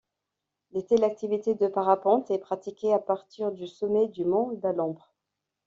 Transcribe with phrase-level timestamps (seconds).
[0.71, 5.13] L'été, l'activité de parapente est pratiquée à partir du sommet du mont d'Alambre.